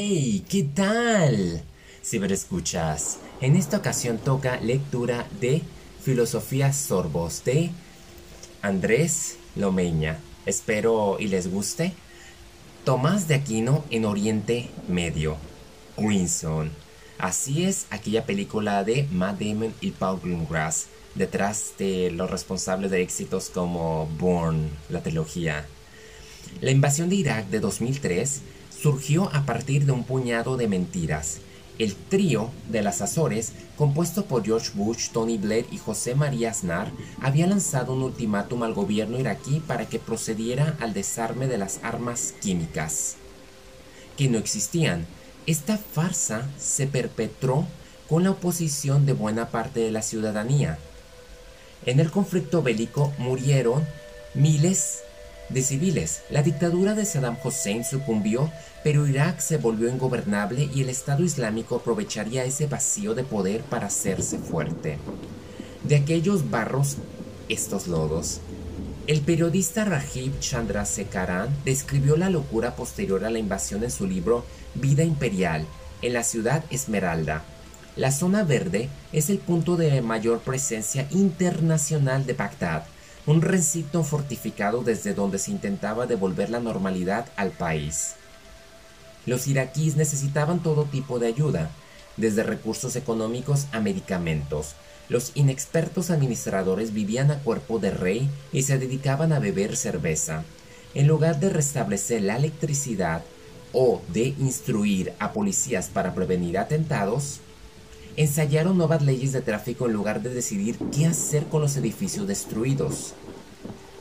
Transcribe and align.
Hey, 0.00 0.44
¿qué 0.48 0.62
tal? 0.62 1.60
escuchas. 2.30 3.18
en 3.40 3.56
esta 3.56 3.78
ocasión 3.78 4.18
toca 4.18 4.60
lectura 4.60 5.26
de 5.40 5.60
Filosofía 6.04 6.72
Sorbos 6.72 7.42
de 7.42 7.72
Andrés 8.62 9.38
Lomeña. 9.56 10.20
Espero 10.46 11.16
y 11.18 11.26
les 11.26 11.50
guste. 11.50 11.94
Tomás 12.84 13.26
de 13.26 13.34
Aquino 13.34 13.82
en 13.90 14.04
Oriente 14.04 14.68
Medio. 14.86 15.36
Greenson. 15.96 16.70
Así 17.18 17.64
es 17.64 17.86
aquella 17.90 18.24
película 18.24 18.84
de 18.84 19.02
Matt 19.10 19.40
Damon 19.40 19.74
y 19.80 19.90
Paul 19.90 20.20
Greengrass, 20.22 20.86
detrás 21.16 21.72
de 21.76 22.12
los 22.12 22.30
responsables 22.30 22.92
de 22.92 23.02
éxitos 23.02 23.50
como 23.50 24.06
Born, 24.16 24.70
la 24.90 25.02
trilogía. 25.02 25.66
La 26.60 26.70
invasión 26.70 27.08
de 27.08 27.16
Irak 27.16 27.48
de 27.48 27.58
2003 27.58 28.42
surgió 28.80 29.28
a 29.34 29.44
partir 29.44 29.86
de 29.86 29.92
un 29.92 30.04
puñado 30.04 30.56
de 30.56 30.68
mentiras. 30.68 31.38
El 31.78 31.94
trío 31.94 32.50
de 32.68 32.82
las 32.82 33.02
Azores, 33.02 33.52
compuesto 33.76 34.24
por 34.24 34.44
George 34.44 34.70
Bush, 34.74 35.10
Tony 35.10 35.38
Blair 35.38 35.66
y 35.70 35.78
José 35.78 36.14
María 36.14 36.50
Aznar, 36.50 36.90
había 37.20 37.46
lanzado 37.46 37.92
un 37.92 38.02
ultimátum 38.02 38.64
al 38.64 38.74
gobierno 38.74 39.18
iraquí 39.18 39.60
para 39.60 39.88
que 39.88 39.98
procediera 39.98 40.76
al 40.80 40.92
desarme 40.92 41.46
de 41.46 41.58
las 41.58 41.80
armas 41.82 42.34
químicas, 42.40 43.16
que 44.16 44.28
no 44.28 44.38
existían. 44.38 45.06
Esta 45.46 45.78
farsa 45.78 46.48
se 46.58 46.86
perpetró 46.86 47.66
con 48.08 48.24
la 48.24 48.32
oposición 48.32 49.06
de 49.06 49.12
buena 49.12 49.50
parte 49.50 49.80
de 49.80 49.92
la 49.92 50.02
ciudadanía. 50.02 50.78
En 51.86 52.00
el 52.00 52.10
conflicto 52.10 52.62
bélico 52.62 53.12
murieron 53.18 53.86
miles 54.34 55.02
de 55.48 55.62
civiles. 55.62 56.22
La 56.30 56.42
dictadura 56.42 56.94
de 56.94 57.04
Saddam 57.04 57.36
Hussein 57.42 57.84
sucumbió, 57.84 58.50
pero 58.84 59.06
Irak 59.06 59.40
se 59.40 59.56
volvió 59.56 59.88
ingobernable 59.88 60.68
y 60.74 60.82
el 60.82 60.88
Estado 60.88 61.24
Islámico 61.24 61.76
aprovecharía 61.76 62.44
ese 62.44 62.66
vacío 62.66 63.14
de 63.14 63.24
poder 63.24 63.62
para 63.62 63.86
hacerse 63.86 64.38
fuerte. 64.38 64.98
De 65.84 65.96
aquellos 65.96 66.50
barros, 66.50 66.96
estos 67.48 67.86
lodos. 67.86 68.40
El 69.06 69.22
periodista 69.22 69.84
Rajiv 69.86 70.38
Chandrasekaran 70.38 71.48
describió 71.64 72.16
la 72.16 72.28
locura 72.28 72.76
posterior 72.76 73.24
a 73.24 73.30
la 73.30 73.38
invasión 73.38 73.82
en 73.82 73.90
su 73.90 74.06
libro 74.06 74.44
Vida 74.74 75.02
Imperial, 75.02 75.64
en 76.02 76.12
la 76.12 76.22
ciudad 76.22 76.62
Esmeralda. 76.70 77.42
La 77.96 78.12
zona 78.12 78.44
verde 78.44 78.88
es 79.12 79.30
el 79.30 79.38
punto 79.38 79.76
de 79.76 80.02
mayor 80.02 80.40
presencia 80.40 81.08
internacional 81.10 82.26
de 82.26 82.34
Bagdad, 82.34 82.84
un 83.28 83.42
recinto 83.42 84.02
fortificado 84.04 84.82
desde 84.82 85.12
donde 85.12 85.38
se 85.38 85.50
intentaba 85.50 86.06
devolver 86.06 86.48
la 86.48 86.60
normalidad 86.60 87.26
al 87.36 87.50
país. 87.50 88.14
Los 89.26 89.46
iraquíes 89.48 89.96
necesitaban 89.96 90.62
todo 90.62 90.84
tipo 90.84 91.18
de 91.18 91.26
ayuda, 91.26 91.70
desde 92.16 92.42
recursos 92.42 92.96
económicos 92.96 93.66
a 93.72 93.80
medicamentos. 93.80 94.76
Los 95.10 95.32
inexpertos 95.34 96.08
administradores 96.08 96.94
vivían 96.94 97.30
a 97.30 97.40
cuerpo 97.40 97.78
de 97.78 97.90
rey 97.90 98.30
y 98.50 98.62
se 98.62 98.78
dedicaban 98.78 99.34
a 99.34 99.40
beber 99.40 99.76
cerveza. 99.76 100.44
En 100.94 101.06
lugar 101.06 101.38
de 101.38 101.50
restablecer 101.50 102.22
la 102.22 102.38
electricidad 102.38 103.22
o 103.74 104.00
de 104.10 104.28
instruir 104.38 105.12
a 105.18 105.34
policías 105.34 105.90
para 105.90 106.14
prevenir 106.14 106.56
atentados, 106.56 107.40
ensayaron 108.18 108.76
nuevas 108.76 109.00
leyes 109.00 109.32
de 109.32 109.42
tráfico 109.42 109.86
en 109.86 109.92
lugar 109.92 110.22
de 110.22 110.30
decidir 110.30 110.76
qué 110.92 111.06
hacer 111.06 111.44
con 111.44 111.60
los 111.60 111.76
edificios 111.76 112.26
destruidos. 112.26 113.14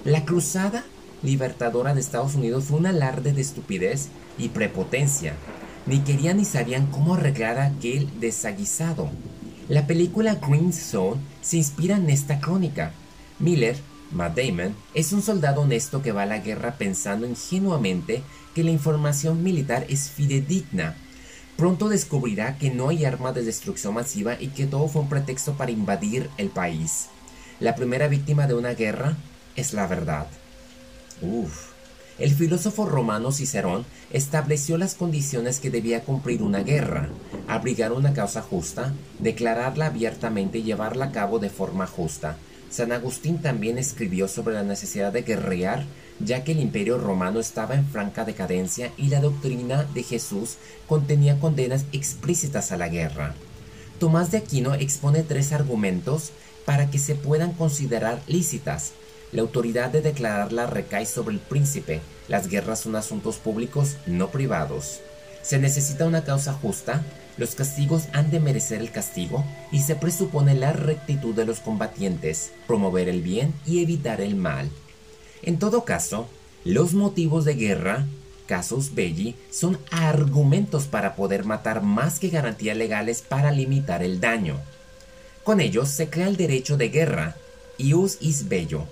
La 0.03 0.25
cruzada 0.25 0.83
libertadora 1.21 1.93
de 1.93 1.99
Estados 1.99 2.33
Unidos 2.33 2.65
fue 2.65 2.79
un 2.79 2.87
alarde 2.87 3.31
de 3.31 3.41
estupidez 3.41 4.07
y 4.39 4.49
prepotencia. 4.49 5.35
Ni 5.85 5.99
querían 5.99 6.37
ni 6.37 6.45
sabían 6.45 6.87
cómo 6.87 7.13
arreglar 7.13 7.59
aquel 7.59 8.09
desaguisado. 8.19 9.11
La 9.69 9.85
película 9.85 10.33
Green 10.35 10.73
Zone 10.73 11.21
se 11.41 11.57
inspira 11.57 11.97
en 11.97 12.09
esta 12.09 12.39
crónica. 12.39 12.93
Miller, 13.37 13.77
Matt 14.11 14.35
Damon, 14.35 14.73
es 14.95 15.13
un 15.13 15.21
soldado 15.21 15.61
honesto 15.61 16.01
que 16.01 16.11
va 16.11 16.23
a 16.23 16.25
la 16.27 16.39
guerra 16.39 16.73
pensando 16.79 17.27
ingenuamente 17.27 18.23
que 18.55 18.63
la 18.63 18.71
información 18.71 19.43
militar 19.43 19.85
es 19.89 20.09
fidedigna 20.09 20.95
Pronto 21.57 21.89
descubrirá 21.89 22.57
que 22.59 22.69
no 22.69 22.89
hay 22.89 23.03
arma 23.03 23.33
de 23.33 23.43
destrucción 23.43 23.95
masiva 23.95 24.37
y 24.39 24.49
que 24.49 24.67
todo 24.67 24.87
fue 24.87 25.01
un 25.01 25.09
pretexto 25.09 25.53
para 25.57 25.71
invadir 25.71 26.29
el 26.37 26.49
país. 26.49 27.07
La 27.59 27.75
primera 27.75 28.07
víctima 28.07 28.45
de 28.45 28.53
una 28.53 28.75
guerra 28.75 29.17
es 29.55 29.73
la 29.73 29.87
verdad. 29.87 30.27
Uf. 31.19 31.71
El 32.19 32.31
filósofo 32.31 32.85
romano 32.85 33.31
Cicerón 33.31 33.85
estableció 34.11 34.77
las 34.77 34.93
condiciones 34.93 35.59
que 35.59 35.71
debía 35.71 36.03
cumplir 36.03 36.43
una 36.43 36.59
guerra, 36.59 37.09
abrigar 37.47 37.91
una 37.91 38.13
causa 38.13 38.43
justa, 38.43 38.93
declararla 39.17 39.87
abiertamente 39.87 40.59
y 40.59 40.63
llevarla 40.63 41.05
a 41.05 41.11
cabo 41.11 41.39
de 41.39 41.49
forma 41.49 41.87
justa. 41.87 42.37
San 42.69 42.91
Agustín 42.91 43.39
también 43.39 43.79
escribió 43.79 44.27
sobre 44.27 44.53
la 44.53 44.63
necesidad 44.63 45.11
de 45.11 45.23
guerrear 45.23 45.85
ya 46.19 46.43
que 46.43 46.53
el 46.53 46.59
imperio 46.59 46.97
romano 46.97 47.39
estaba 47.39 47.75
en 47.75 47.85
franca 47.85 48.25
decadencia 48.25 48.91
y 48.97 49.07
la 49.07 49.19
doctrina 49.19 49.83
de 49.93 50.03
Jesús 50.03 50.57
contenía 50.87 51.39
condenas 51.39 51.85
explícitas 51.91 52.71
a 52.71 52.77
la 52.77 52.89
guerra. 52.89 53.35
Tomás 53.99 54.31
de 54.31 54.37
Aquino 54.37 54.75
expone 54.75 55.23
tres 55.23 55.53
argumentos 55.53 56.31
para 56.65 56.89
que 56.89 56.99
se 56.99 57.15
puedan 57.15 57.53
considerar 57.53 58.21
lícitas. 58.27 58.93
La 59.31 59.41
autoridad 59.41 59.89
de 59.89 60.01
declararla 60.01 60.67
recae 60.67 61.05
sobre 61.05 61.35
el 61.35 61.41
príncipe. 61.41 62.01
Las 62.27 62.47
guerras 62.47 62.81
son 62.81 62.95
asuntos 62.95 63.37
públicos, 63.37 63.97
no 64.05 64.29
privados. 64.29 65.01
Se 65.41 65.59
necesita 65.59 66.05
una 66.05 66.23
causa 66.23 66.53
justa, 66.53 67.03
los 67.37 67.55
castigos 67.55 68.03
han 68.13 68.31
de 68.31 68.39
merecer 68.39 68.81
el 68.81 68.91
castigo 68.91 69.45
y 69.71 69.81
se 69.81 69.95
presupone 69.95 70.55
la 70.55 70.73
rectitud 70.73 71.35
de 71.35 71.45
los 71.45 71.59
combatientes, 71.59 72.51
promover 72.65 73.07
el 73.07 73.21
bien 73.21 73.53
y 73.65 73.81
evitar 73.83 74.21
el 74.21 74.35
mal. 74.35 74.69
En 75.43 75.59
todo 75.59 75.85
caso, 75.85 76.27
los 76.65 76.93
motivos 76.93 77.45
de 77.45 77.55
guerra, 77.55 78.05
casus 78.45 78.93
belli, 78.93 79.35
son 79.51 79.77
argumentos 79.91 80.85
para 80.85 81.15
poder 81.15 81.45
matar 81.45 81.81
más 81.83 82.19
que 82.19 82.29
garantías 82.29 82.77
legales 82.77 83.21
para 83.21 83.51
limitar 83.51 84.03
el 84.03 84.19
daño. 84.19 84.57
Con 85.43 85.61
ellos 85.61 85.89
se 85.89 86.09
crea 86.09 86.27
el 86.27 86.37
derecho 86.37 86.77
de 86.77 86.89
guerra, 86.89 87.35
ius 87.77 88.17
is 88.19 88.49
bello. 88.49 88.83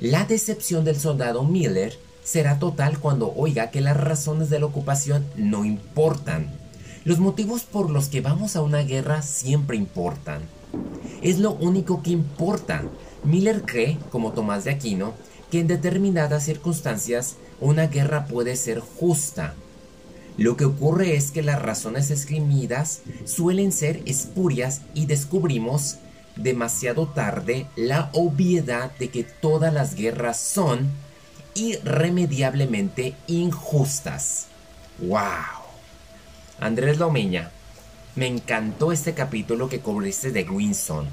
La 0.00 0.24
decepción 0.24 0.84
del 0.84 0.96
soldado 0.96 1.44
Miller 1.44 1.96
será 2.24 2.58
total 2.58 2.98
cuando 2.98 3.32
oiga 3.36 3.70
que 3.70 3.80
las 3.80 3.96
razones 3.96 4.50
de 4.50 4.58
la 4.58 4.66
ocupación 4.66 5.24
no 5.36 5.64
importan. 5.64 6.58
Los 7.04 7.18
motivos 7.18 7.62
por 7.62 7.90
los 7.90 8.08
que 8.08 8.22
vamos 8.22 8.56
a 8.56 8.62
una 8.62 8.80
guerra 8.80 9.22
siempre 9.22 9.76
importan. 9.76 10.40
Es 11.22 11.38
lo 11.38 11.52
único 11.52 12.02
que 12.02 12.10
importa. 12.10 12.82
Miller 13.24 13.62
cree, 13.62 13.98
como 14.10 14.32
Tomás 14.32 14.64
de 14.64 14.70
Aquino, 14.70 15.12
que 15.54 15.60
en 15.60 15.68
determinadas 15.68 16.42
circunstancias 16.42 17.36
una 17.60 17.86
guerra 17.86 18.26
puede 18.26 18.56
ser 18.56 18.80
justa. 18.80 19.54
Lo 20.36 20.56
que 20.56 20.64
ocurre 20.64 21.14
es 21.14 21.30
que 21.30 21.42
las 21.42 21.62
razones 21.62 22.10
esgrimidas 22.10 23.02
suelen 23.24 23.70
ser 23.70 24.02
espurias 24.04 24.80
y 24.94 25.06
descubrimos 25.06 25.98
demasiado 26.34 27.06
tarde 27.06 27.68
la 27.76 28.10
obviedad 28.14 28.90
de 28.98 29.10
que 29.10 29.22
todas 29.22 29.72
las 29.72 29.94
guerras 29.94 30.40
son 30.40 30.88
irremediablemente 31.54 33.14
injustas. 33.28 34.46
¡Wow! 34.98 35.20
Andrés 36.58 36.98
Lomeña, 36.98 37.52
me 38.16 38.26
encantó 38.26 38.90
este 38.90 39.14
capítulo 39.14 39.68
que 39.68 39.78
cubriste 39.78 40.32
de 40.32 40.42
Greenson. 40.42 41.06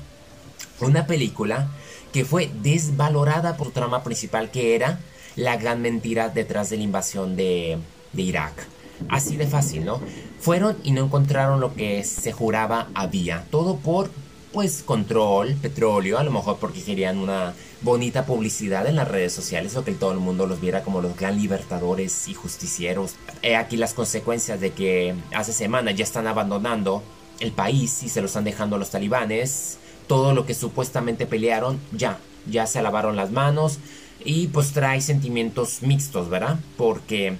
Una 0.79 1.05
película 1.05 1.69
que 2.11 2.25
fue 2.25 2.49
desvalorada 2.61 3.57
por 3.57 3.71
trama 3.71 4.03
principal 4.03 4.51
que 4.51 4.75
era 4.75 4.99
la 5.35 5.57
gran 5.57 5.81
mentira 5.81 6.29
detrás 6.29 6.69
de 6.69 6.77
la 6.77 6.83
invasión 6.83 7.35
de, 7.35 7.77
Irak. 8.15 8.67
Así 9.09 9.35
de 9.35 9.47
fácil, 9.47 9.85
¿no? 9.85 9.99
Fueron 10.39 10.77
y 10.83 10.91
no 10.91 11.05
encontraron 11.05 11.59
lo 11.59 11.73
que 11.73 12.03
se 12.03 12.31
juraba 12.31 12.89
había. 12.93 13.45
Todo 13.49 13.77
por, 13.77 14.11
pues, 14.51 14.83
control, 14.83 15.55
petróleo, 15.55 16.19
a 16.19 16.23
lo 16.23 16.31
mejor 16.31 16.57
porque 16.57 16.83
querían 16.83 17.17
una 17.17 17.53
bonita 17.81 18.25
publicidad 18.25 18.85
en 18.85 18.95
las 18.95 19.07
redes 19.07 19.33
sociales 19.33 19.75
o 19.75 19.83
que 19.83 19.93
todo 19.93 20.11
el 20.11 20.19
mundo 20.19 20.45
los 20.45 20.61
viera 20.61 20.83
como 20.83 21.01
los 21.01 21.15
gran 21.15 21.37
libertadores 21.37 22.27
y 22.27 22.35
justicieros. 22.35 23.15
He 23.41 23.55
aquí 23.55 23.75
las 23.75 23.95
consecuencias 23.95 24.59
de 24.59 24.71
que 24.71 25.15
hace 25.33 25.53
semanas 25.53 25.95
ya 25.95 26.03
están 26.03 26.27
abandonando 26.27 27.01
el 27.39 27.51
país 27.53 28.03
y 28.03 28.09
se 28.09 28.21
lo 28.21 28.27
están 28.27 28.43
dejando 28.43 28.75
a 28.75 28.79
los 28.79 28.91
talibanes 28.91 29.79
todo 30.07 30.33
lo 30.33 30.45
que 30.45 30.53
supuestamente 30.53 31.25
pelearon, 31.25 31.79
ya, 31.91 32.19
ya 32.49 32.65
se 32.67 32.81
lavaron 32.81 33.15
las 33.15 33.31
manos 33.31 33.79
y 34.23 34.47
pues 34.47 34.71
trae 34.71 35.01
sentimientos 35.01 35.81
mixtos, 35.81 36.29
¿verdad? 36.29 36.59
Porque 36.77 37.37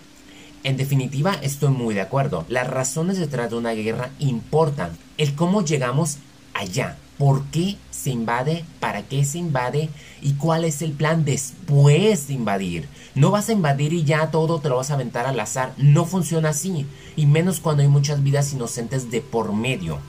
en 0.63 0.77
definitiva 0.77 1.33
estoy 1.41 1.69
muy 1.69 1.93
de 1.93 2.01
acuerdo, 2.01 2.45
las 2.47 2.67
razones 2.67 3.17
detrás 3.17 3.49
de 3.49 3.57
una 3.57 3.71
guerra 3.71 4.11
importan, 4.19 4.97
el 5.17 5.35
cómo 5.35 5.63
llegamos 5.63 6.17
allá, 6.53 6.97
por 7.17 7.43
qué 7.45 7.77
se 8.01 8.09
invade 8.09 8.65
para 8.79 9.03
qué 9.03 9.23
se 9.23 9.37
invade 9.37 9.89
y 10.21 10.33
cuál 10.33 10.65
es 10.65 10.81
el 10.81 10.91
plan 10.91 11.23
después 11.23 12.27
de 12.27 12.33
invadir. 12.33 12.87
No 13.13 13.29
vas 13.29 13.49
a 13.49 13.53
invadir 13.53 13.93
y 13.93 14.03
ya 14.03 14.31
todo 14.31 14.59
te 14.59 14.69
lo 14.69 14.77
vas 14.77 14.89
a 14.89 14.95
aventar 14.95 15.27
al 15.27 15.39
azar. 15.39 15.73
No 15.77 16.05
funciona 16.05 16.49
así. 16.49 16.87
Y 17.15 17.25
menos 17.27 17.59
cuando 17.59 17.83
hay 17.83 17.89
muchas 17.89 18.23
vidas 18.23 18.53
inocentes 18.53 19.11
de 19.11 19.21
por 19.21 19.53
medio. 19.53 19.99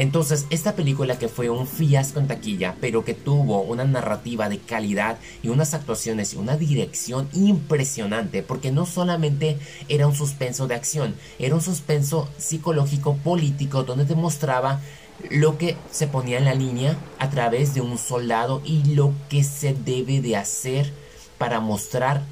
Entonces, 0.00 0.46
esta 0.48 0.76
película 0.76 1.18
que 1.18 1.28
fue 1.28 1.50
un 1.50 1.66
fiasco 1.66 2.20
en 2.20 2.26
taquilla, 2.26 2.74
pero 2.80 3.04
que 3.04 3.12
tuvo 3.12 3.60
una 3.60 3.84
narrativa 3.84 4.48
de 4.48 4.58
calidad 4.58 5.18
y 5.42 5.50
unas 5.50 5.74
actuaciones 5.74 6.32
y 6.32 6.38
una 6.38 6.56
dirección 6.56 7.28
impresionante, 7.34 8.42
porque 8.42 8.72
no 8.72 8.86
solamente 8.86 9.58
era 9.90 10.06
un 10.06 10.14
suspenso 10.14 10.66
de 10.66 10.74
acción, 10.74 11.14
era 11.38 11.54
un 11.54 11.60
suspenso 11.60 12.30
psicológico 12.38 13.16
político 13.16 13.82
donde 13.82 14.06
te 14.06 14.14
mostraba 14.14 14.80
lo 15.28 15.58
que 15.58 15.76
se 15.90 16.06
ponía 16.06 16.38
en 16.38 16.46
la 16.46 16.54
línea 16.54 16.96
a 17.18 17.28
través 17.28 17.74
de 17.74 17.82
un 17.82 17.98
soldado 17.98 18.62
y 18.64 18.94
lo 18.94 19.12
que 19.28 19.44
se 19.44 19.74
debe 19.74 20.22
de 20.22 20.34
hacer 20.34 20.90
para 21.36 21.60
mostrar 21.60 22.22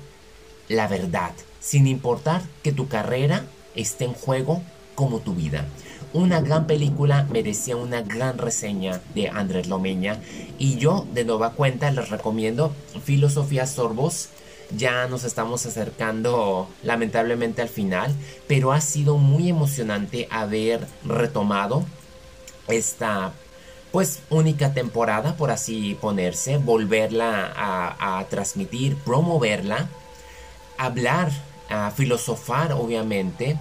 la 0.69 0.89
verdad, 0.89 1.33
sin 1.61 1.87
importar 1.87 2.41
que 2.63 2.73
tu 2.73 2.89
carrera 2.89 3.45
esté 3.75 4.07
en 4.07 4.15
juego 4.15 4.63
como 4.99 5.21
tu 5.21 5.33
vida. 5.33 5.65
Una 6.13 6.41
gran 6.41 6.67
película 6.67 7.25
merecía 7.31 7.77
una 7.77 8.03
gran 8.03 8.37
reseña 8.37 9.01
de 9.15 9.29
Andrés 9.29 9.69
Lomeña 9.69 10.19
y 10.59 10.77
yo 10.77 11.07
de 11.15 11.25
nueva 11.25 11.53
cuenta 11.53 11.93
les 11.93 12.11
recomiendo 12.11 12.75
Filosofía 13.05 13.69
Sorbos. 13.69 14.31
Ya 14.77 15.07
nos 15.07 15.23
estamos 15.23 15.65
acercando 15.67 16.69
lamentablemente 16.83 17.63
al 17.63 17.69
final, 17.69 18.13
pero 18.49 18.73
ha 18.73 18.81
sido 18.81 19.19
muy 19.19 19.49
emocionante 19.49 20.27
haber 20.33 20.85
retomado 21.05 21.85
esta 22.67 23.33
pues 23.93 24.23
única 24.31 24.75
temporada 24.75 25.37
por 25.37 25.53
así 25.53 25.97
ponerse, 26.01 26.57
volverla 26.59 27.53
a, 27.55 28.19
a 28.19 28.25
transmitir, 28.25 28.97
promoverla, 28.97 29.89
hablar, 30.77 31.31
a 31.69 31.93
filosofar 31.93 32.73
obviamente 32.73 33.57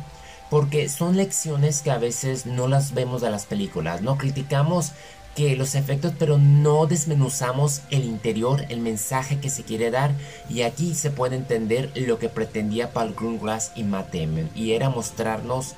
porque 0.50 0.90
son 0.90 1.18
lecciones 1.18 1.82
que 1.82 1.92
a 1.92 1.98
veces 1.98 2.46
no 2.46 2.68
las 2.68 2.94
vemos 2.94 3.22
de 3.22 3.30
las 3.30 3.46
películas, 3.46 4.02
¿no? 4.02 4.18
Criticamos 4.18 4.94
que 5.36 5.56
los 5.56 5.76
efectos, 5.76 6.14
pero 6.18 6.40
no 6.40 6.88
desmenuzamos 6.88 7.82
el 7.92 8.06
interior, 8.06 8.66
el 8.70 8.80
mensaje 8.80 9.40
que 9.40 9.52
se 9.52 9.64
quiere 9.64 9.92
dar, 9.92 10.12
y 10.50 10.64
aquí 10.64 10.96
se 10.96 11.12
puede 11.12 11.36
entender 11.36 11.92
lo 11.96 12.18
que 12.18 12.28
pretendía 12.28 12.92
Paul 12.92 13.14
Greengrass 13.16 13.72
y 13.76 13.84
Matt 13.84 14.16
Damon, 14.16 14.50
y 14.56 14.72
era 14.72 14.90
mostrarnos 14.90 15.76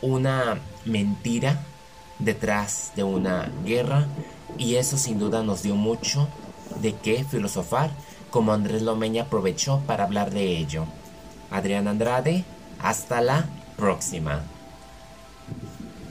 una 0.00 0.58
mentira 0.86 1.60
detrás 2.18 2.92
de 2.96 3.04
una 3.04 3.50
guerra, 3.66 4.06
y 4.56 4.76
eso 4.76 4.96
sin 4.96 5.18
duda 5.18 5.42
nos 5.42 5.62
dio 5.62 5.74
mucho 5.76 6.26
de 6.80 6.94
qué 6.94 7.22
filosofar, 7.24 7.90
como 8.30 8.54
Andrés 8.54 8.80
Lomeña 8.80 9.24
aprovechó 9.24 9.82
para 9.86 10.04
hablar 10.04 10.30
de 10.30 10.56
ello. 10.56 10.86
Adrián 11.50 11.86
Andrade, 11.86 12.46
hasta 12.80 13.20
la 13.20 13.46
próxima. 13.82 14.44